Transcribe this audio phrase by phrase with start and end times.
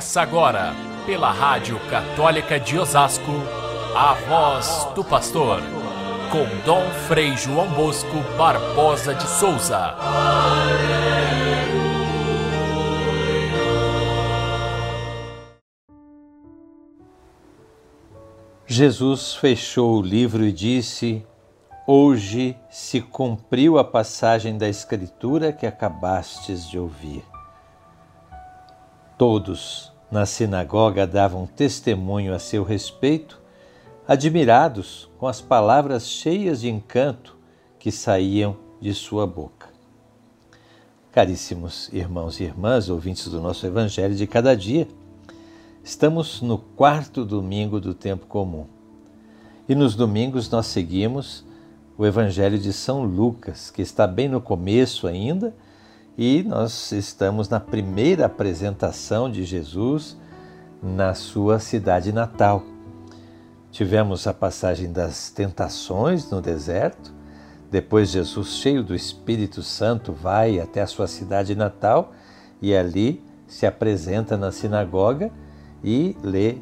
[0.00, 0.74] Começa agora,
[1.04, 3.32] pela Rádio Católica de Osasco,
[3.94, 5.60] a voz do pastor,
[6.32, 9.94] com Dom Frei João Bosco Barbosa de Souza.
[18.66, 21.26] Jesus fechou o livro e disse:
[21.86, 27.29] Hoje se cumpriu a passagem da Escritura que acabastes de ouvir.
[29.20, 33.38] Todos na sinagoga davam testemunho a seu respeito,
[34.08, 37.36] admirados com as palavras cheias de encanto
[37.78, 39.68] que saíam de sua boca.
[41.12, 44.88] Caríssimos irmãos e irmãs, ouvintes do nosso Evangelho de cada dia,
[45.84, 48.64] estamos no quarto domingo do tempo comum.
[49.68, 51.44] E nos domingos nós seguimos
[51.98, 55.54] o Evangelho de São Lucas, que está bem no começo ainda
[56.16, 60.16] e nós estamos na primeira apresentação de Jesus
[60.82, 62.64] na sua cidade natal.
[63.70, 67.12] Tivemos a passagem das tentações no deserto,
[67.70, 72.12] depois Jesus, cheio do Espírito Santo, vai até a sua cidade natal
[72.60, 75.30] e ali se apresenta na sinagoga
[75.82, 76.58] e lê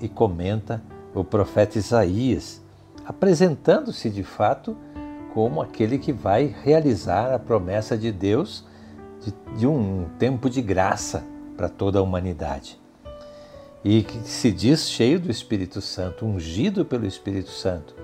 [0.00, 0.82] e comenta
[1.14, 2.60] o profeta Isaías,
[3.06, 4.76] apresentando-se de fato
[5.32, 8.64] como aquele que vai realizar a promessa de Deus
[9.24, 11.24] de, de um tempo de graça
[11.56, 12.80] para toda a humanidade.
[13.84, 17.94] E que se diz cheio do Espírito Santo, ungido pelo Espírito Santo.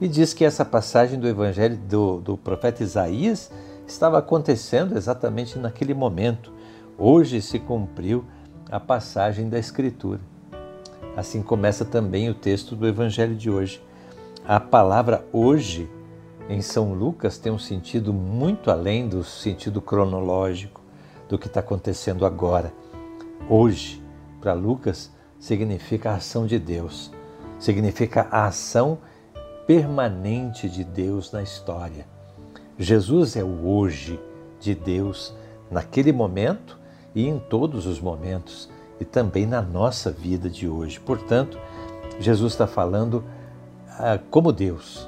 [0.00, 3.50] E diz que essa passagem do Evangelho do, do profeta Isaías
[3.86, 6.52] estava acontecendo exatamente naquele momento.
[6.96, 8.24] Hoje se cumpriu
[8.70, 10.20] a passagem da Escritura.
[11.16, 13.82] Assim começa também o texto do Evangelho de hoje.
[14.46, 15.88] A palavra hoje
[16.48, 20.80] em São Lucas tem um sentido muito além do sentido cronológico
[21.28, 22.72] do que está acontecendo agora.
[23.50, 24.02] Hoje,
[24.40, 27.12] para Lucas, significa a ação de Deus,
[27.58, 28.98] significa a ação
[29.66, 32.06] permanente de Deus na história.
[32.78, 34.18] Jesus é o hoje
[34.58, 35.34] de Deus
[35.70, 36.78] naquele momento
[37.14, 40.98] e em todos os momentos e também na nossa vida de hoje.
[40.98, 41.58] Portanto,
[42.18, 43.22] Jesus está falando
[43.90, 45.07] ah, como Deus,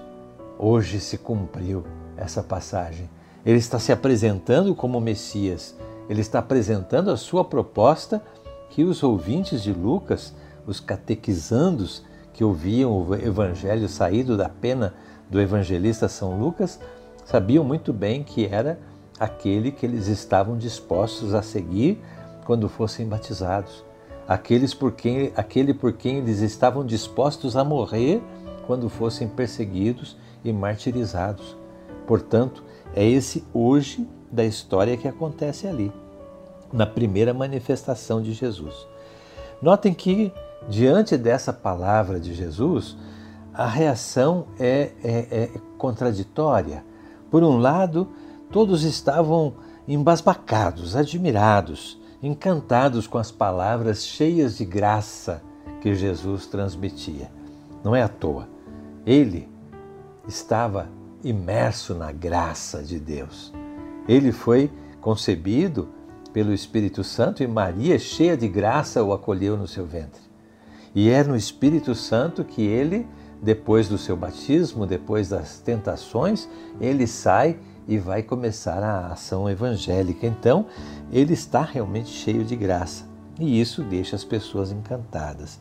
[0.62, 1.82] Hoje se cumpriu
[2.18, 3.08] essa passagem.
[3.46, 5.74] Ele está se apresentando como Messias,
[6.06, 8.22] ele está apresentando a sua proposta
[8.68, 10.34] que os ouvintes de Lucas,
[10.66, 12.04] os catequizandos
[12.34, 14.92] que ouviam o evangelho saído da pena
[15.30, 16.78] do evangelista São Lucas,
[17.24, 18.78] sabiam muito bem que era
[19.18, 22.02] aquele que eles estavam dispostos a seguir
[22.44, 23.82] quando fossem batizados,
[24.28, 28.22] aqueles por quem, aquele por quem eles estavam dispostos a morrer
[28.66, 31.56] quando fossem perseguidos e martirizados.
[32.06, 32.62] Portanto,
[32.94, 35.92] é esse hoje da história que acontece ali,
[36.72, 38.74] na primeira manifestação de Jesus.
[39.60, 40.32] Notem que,
[40.68, 42.96] diante dessa palavra de Jesus,
[43.52, 46.84] a reação é, é, é contraditória.
[47.30, 48.08] Por um lado,
[48.50, 49.54] todos estavam
[49.86, 55.42] embasbacados, admirados, encantados com as palavras cheias de graça
[55.80, 57.30] que Jesus transmitia.
[57.82, 58.48] Não é à toa.
[59.06, 59.48] Ele,
[60.26, 60.88] estava
[61.22, 63.52] imerso na graça de Deus.
[64.08, 64.70] Ele foi
[65.00, 65.88] concebido
[66.32, 70.22] pelo Espírito Santo e Maria, cheia de graça, o acolheu no seu ventre.
[70.94, 73.06] E é no Espírito Santo que ele,
[73.42, 76.48] depois do seu batismo, depois das tentações,
[76.80, 80.26] ele sai e vai começar a ação evangélica.
[80.26, 80.66] Então,
[81.12, 83.08] ele está realmente cheio de graça.
[83.38, 85.60] E isso deixa as pessoas encantadas.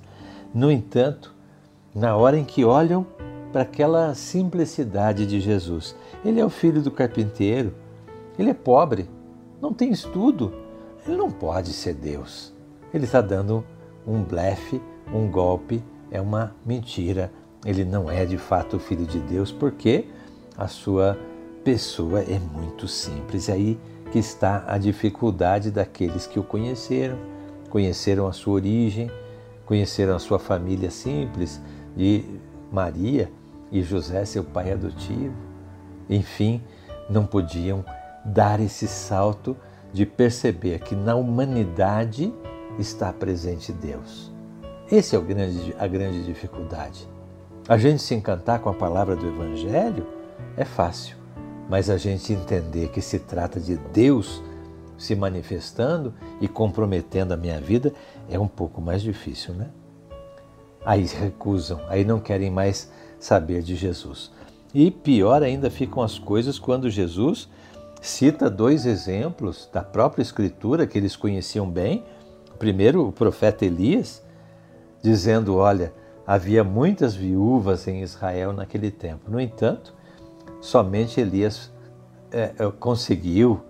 [0.53, 1.33] No entanto,
[1.93, 3.05] na hora em que olham
[3.51, 5.95] para aquela simplicidade de Jesus.
[6.23, 7.73] Ele é o filho do carpinteiro,
[8.37, 9.09] ele é pobre,
[9.61, 10.53] não tem estudo,
[11.05, 12.53] ele não pode ser Deus.
[12.93, 13.63] Ele está dando
[14.05, 14.81] um blefe,
[15.13, 17.31] um golpe, é uma mentira.
[17.65, 20.05] Ele não é de fato o filho de Deus porque
[20.57, 21.17] a sua
[21.63, 23.49] pessoa é muito simples.
[23.49, 23.79] É aí
[24.11, 27.17] que está a dificuldade daqueles que o conheceram,
[27.69, 29.11] conheceram a sua origem,
[29.65, 31.61] conheceram a sua família simples
[31.95, 32.23] de
[32.71, 33.29] Maria
[33.71, 35.35] e José, seu pai adotivo.
[36.09, 36.61] Enfim,
[37.09, 37.83] não podiam
[38.25, 39.55] dar esse salto
[39.93, 42.33] de perceber que na humanidade
[42.77, 44.31] está presente Deus.
[44.91, 47.07] Esse é grande, a grande dificuldade.
[47.67, 50.07] A gente se encantar com a palavra do Evangelho
[50.57, 51.15] é fácil,
[51.69, 54.41] mas a gente entender que se trata de Deus
[54.97, 57.93] se manifestando e comprometendo a minha vida
[58.29, 59.69] é um pouco mais difícil, né?
[60.85, 64.31] Aí recusam, aí não querem mais saber de Jesus.
[64.73, 67.49] E pior ainda ficam as coisas quando Jesus
[68.01, 72.03] cita dois exemplos da própria Escritura que eles conheciam bem,
[72.57, 74.21] primeiro o profeta Elias,
[75.01, 75.93] dizendo: Olha,
[76.25, 79.29] havia muitas viúvas em Israel naquele tempo.
[79.29, 79.93] No entanto,
[80.61, 81.71] somente Elias
[82.31, 83.61] é, é conseguiu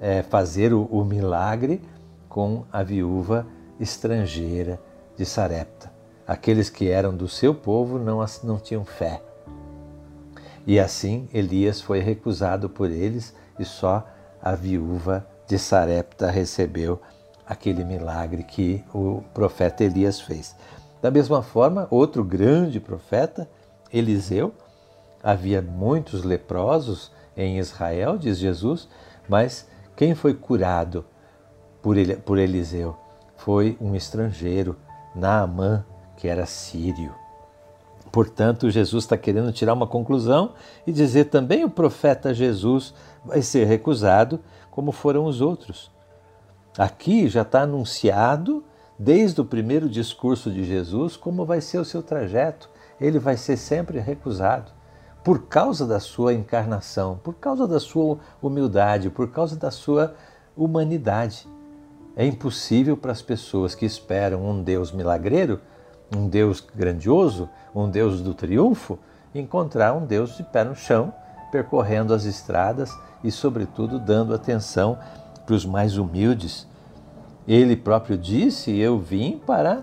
[0.00, 1.80] é, fazer o, o milagre
[2.28, 3.46] com a viúva
[3.78, 4.80] estrangeira
[5.16, 5.97] de Sarepta.
[6.28, 9.22] Aqueles que eram do seu povo não, não tinham fé.
[10.66, 14.06] E assim Elias foi recusado por eles e só
[14.42, 17.00] a viúva de Sarepta recebeu
[17.46, 20.54] aquele milagre que o profeta Elias fez.
[21.00, 23.48] Da mesma forma, outro grande profeta,
[23.90, 24.52] Eliseu,
[25.22, 28.86] havia muitos leprosos em Israel, diz Jesus,
[29.26, 29.66] mas
[29.96, 31.06] quem foi curado
[31.80, 32.94] por, Eliseu
[33.36, 34.76] foi um estrangeiro,
[35.14, 35.84] Naamã,
[36.18, 37.14] que era sírio.
[38.10, 40.54] Portanto, Jesus está querendo tirar uma conclusão
[40.84, 42.92] e dizer também o profeta Jesus
[43.24, 45.90] vai ser recusado, como foram os outros.
[46.76, 48.64] Aqui já está anunciado,
[48.98, 52.68] desde o primeiro discurso de Jesus, como vai ser o seu trajeto.
[53.00, 54.72] Ele vai ser sempre recusado
[55.22, 60.16] por causa da sua encarnação, por causa da sua humildade, por causa da sua
[60.56, 61.46] humanidade.
[62.16, 65.60] É impossível para as pessoas que esperam um Deus milagreiro,
[66.14, 68.98] um Deus grandioso, um Deus do triunfo,
[69.34, 71.12] encontrar um Deus de pé no chão,
[71.50, 74.98] percorrendo as estradas e, sobretudo, dando atenção
[75.44, 76.66] para os mais humildes.
[77.46, 79.82] Ele próprio disse: Eu vim para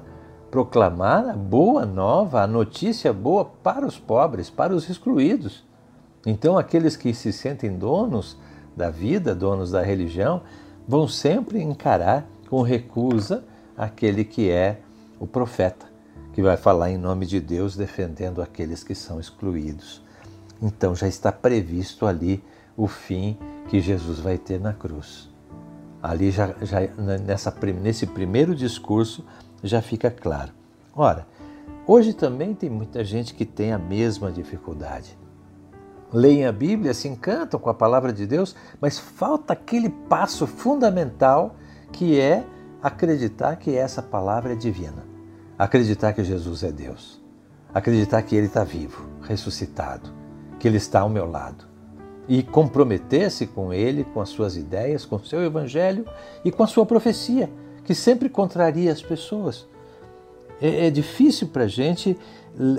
[0.51, 5.63] proclamar a boa nova, a notícia boa para os pobres, para os excluídos.
[6.25, 8.37] Então, aqueles que se sentem donos
[8.75, 10.41] da vida, donos da religião,
[10.87, 13.43] vão sempre encarar com recusa
[13.77, 14.79] aquele que é
[15.19, 15.85] o profeta,
[16.35, 20.03] que vai falar em nome de Deus defendendo aqueles que são excluídos.
[20.61, 22.43] Então já está previsto ali
[22.77, 23.37] o fim
[23.69, 25.29] que Jesus vai ter na cruz.
[26.03, 26.81] Ali já, já
[27.25, 27.51] nessa,
[27.81, 29.25] nesse primeiro discurso
[29.63, 30.51] já fica claro.
[30.93, 31.25] Ora,
[31.87, 35.17] hoje também tem muita gente que tem a mesma dificuldade
[36.13, 41.55] leem a Bíblia, se encantam com a palavra de Deus, mas falta aquele passo fundamental
[41.91, 42.45] que é
[42.81, 45.03] acreditar que essa palavra é divina,
[45.57, 47.21] acreditar que Jesus é Deus,
[47.73, 50.09] acreditar que Ele está vivo, ressuscitado,
[50.59, 51.65] que Ele está ao meu lado
[52.27, 56.05] e comprometer-se com Ele, com as suas ideias, com o seu Evangelho
[56.43, 57.49] e com a sua profecia,
[57.83, 59.67] que sempre contraria as pessoas.
[60.59, 62.17] É, é difícil para a gente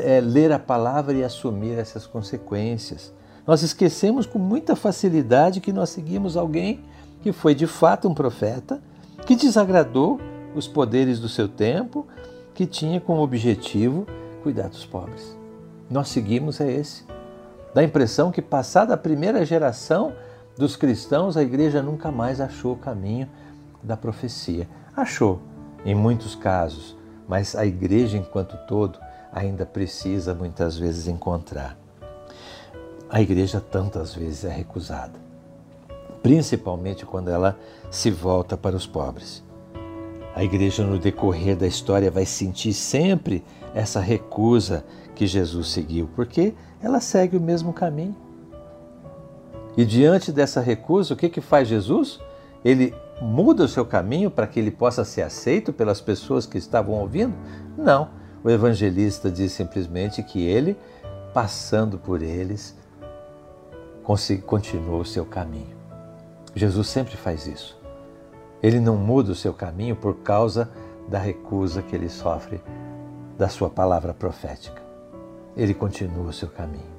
[0.00, 3.12] é, ler a palavra e assumir essas consequências.
[3.46, 6.80] Nós esquecemos com muita facilidade que nós seguimos alguém
[7.22, 8.82] que foi de fato um profeta,
[9.24, 10.20] que desagradou
[10.54, 12.06] os poderes do seu tempo,
[12.56, 14.06] que tinha como objetivo
[14.42, 15.36] cuidar dos pobres.
[15.88, 17.04] Nós seguimos é esse.
[17.72, 20.12] Dá a impressão que, passada a primeira geração
[20.56, 23.28] dos cristãos, a igreja nunca mais achou o caminho
[23.80, 24.68] da profecia.
[24.96, 25.40] Achou,
[25.84, 26.96] em muitos casos,
[27.28, 28.98] mas a igreja, enquanto todo,
[29.30, 31.76] ainda precisa muitas vezes encontrar
[33.08, 35.14] a igreja tantas vezes é recusada,
[36.22, 37.56] principalmente quando ela
[37.90, 39.44] se volta para os pobres.
[40.36, 43.42] A igreja, no decorrer da história, vai sentir sempre
[43.74, 44.84] essa recusa
[45.14, 48.14] que Jesus seguiu, porque ela segue o mesmo caminho.
[49.78, 52.20] E diante dessa recusa, o que, que faz Jesus?
[52.62, 56.96] Ele muda o seu caminho para que ele possa ser aceito pelas pessoas que estavam
[56.96, 57.34] ouvindo?
[57.74, 58.10] Não.
[58.44, 60.76] O evangelista diz simplesmente que ele,
[61.32, 62.76] passando por eles,
[64.44, 65.76] continua o seu caminho.
[66.54, 67.75] Jesus sempre faz isso.
[68.62, 70.70] Ele não muda o seu caminho por causa
[71.08, 72.60] da recusa que ele sofre
[73.38, 74.82] da sua palavra profética.
[75.56, 76.96] Ele continua o seu caminho.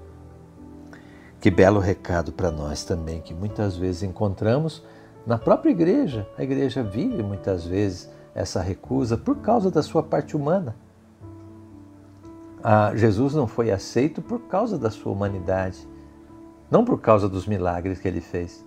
[1.39, 4.83] Que belo recado para nós também, que muitas vezes encontramos
[5.25, 6.27] na própria igreja.
[6.37, 10.75] A igreja vive muitas vezes essa recusa por causa da sua parte humana.
[12.63, 15.87] Ah, Jesus não foi aceito por causa da sua humanidade
[16.69, 18.65] não por causa dos milagres que ele fez.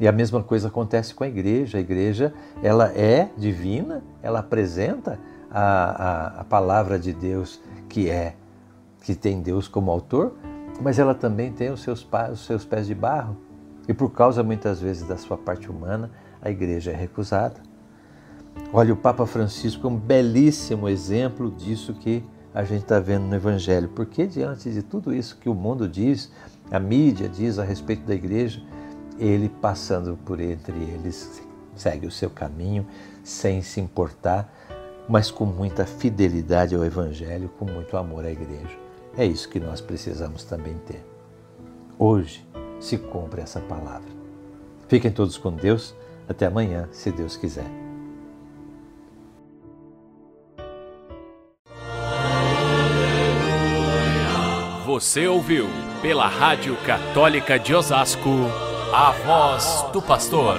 [0.00, 1.78] E a mesma coisa acontece com a igreja.
[1.78, 2.32] A igreja
[2.62, 5.18] ela é divina, ela apresenta
[5.50, 8.34] a, a, a palavra de Deus que é,
[9.02, 10.34] que tem Deus como autor,
[10.80, 13.36] mas ela também tem os seus, os seus pés de barro.
[13.86, 17.60] E por causa muitas vezes da sua parte humana, a igreja é recusada.
[18.72, 23.34] Olha, o Papa Francisco é um belíssimo exemplo disso que a gente está vendo no
[23.34, 23.88] Evangelho.
[23.88, 26.32] Porque diante de tudo isso que o mundo diz,
[26.70, 28.62] a mídia diz a respeito da igreja,
[29.22, 31.42] ele, passando por entre eles,
[31.76, 32.86] segue o seu caminho
[33.22, 34.52] sem se importar,
[35.08, 38.76] mas com muita fidelidade ao Evangelho, com muito amor à igreja.
[39.16, 41.04] É isso que nós precisamos também ter.
[41.98, 42.44] Hoje
[42.80, 44.10] se cumpre essa palavra.
[44.88, 45.94] Fiquem todos com Deus.
[46.28, 47.66] Até amanhã, se Deus quiser.
[54.86, 55.66] Você ouviu
[56.00, 58.28] pela Rádio Católica de Osasco
[58.92, 60.58] a voz do pastor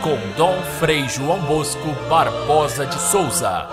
[0.00, 3.66] com Dom Frei João Bosco Barbosa de Souza.